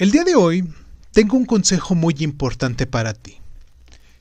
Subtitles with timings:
[0.00, 0.66] El día de hoy
[1.12, 3.36] tengo un consejo muy importante para ti.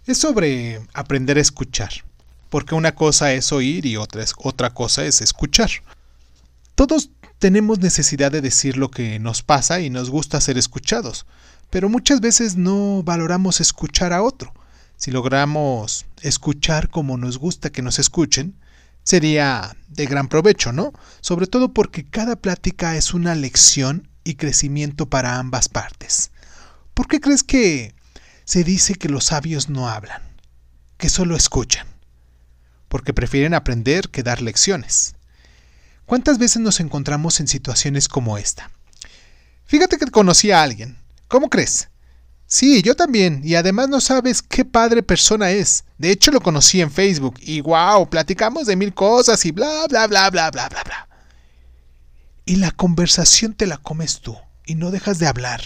[0.06, 2.04] Es sobre aprender a escuchar,
[2.50, 5.70] porque una cosa es oír y otra, es, otra cosa es escuchar.
[6.76, 11.26] Todos tenemos necesidad de decir lo que nos pasa y nos gusta ser escuchados,
[11.70, 14.54] pero muchas veces no valoramos escuchar a otro.
[14.98, 18.54] Si logramos escuchar como nos gusta que nos escuchen,
[19.04, 20.92] sería de gran provecho, ¿no?
[21.22, 26.32] Sobre todo porque cada plática es una lección y crecimiento para ambas partes.
[26.94, 27.94] ¿Por qué crees que
[28.46, 30.22] se dice que los sabios no hablan,
[30.98, 31.88] que solo escuchan?
[32.88, 35.16] Porque prefieren aprender que dar lecciones.
[36.06, 38.72] ¿Cuántas veces nos encontramos en situaciones como esta?
[39.66, 40.98] Fíjate que conocí a alguien.
[41.28, 41.90] ¿Cómo crees?
[42.48, 45.84] Sí, yo también, y además no sabes qué padre persona es.
[46.00, 50.08] De hecho lo conocí en Facebook y wow, platicamos de mil cosas y bla bla
[50.08, 51.09] bla bla bla bla bla.
[52.50, 54.36] Y la conversación te la comes tú
[54.66, 55.62] y no dejas de hablar.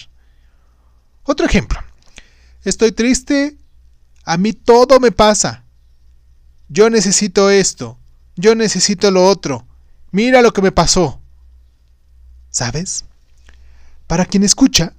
[1.24, 1.80] Otro ejemplo.
[2.66, 3.56] Estoy triste,
[4.26, 5.64] a mí todo me pasa.
[6.68, 7.98] Yo necesito esto,
[8.36, 9.66] yo necesito lo otro.
[10.12, 11.22] Mira lo que me pasó.
[12.50, 13.06] ¿Sabes?
[14.06, 14.94] Para quien escucha,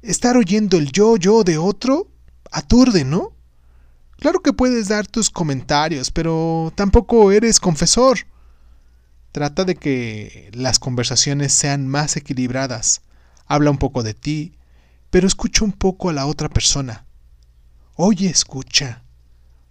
[0.00, 2.08] estar oyendo el yo, yo de otro
[2.50, 3.34] aturde, ¿no?
[4.18, 8.20] Claro que puedes dar tus comentarios, pero tampoco eres confesor.
[9.36, 13.02] Trata de que las conversaciones sean más equilibradas.
[13.44, 14.54] Habla un poco de ti,
[15.10, 17.04] pero escucha un poco a la otra persona.
[17.96, 19.02] Oye, escucha,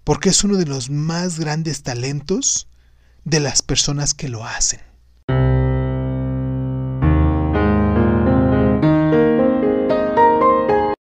[0.03, 2.67] porque es uno de los más grandes talentos
[3.23, 4.81] de las personas que lo hacen.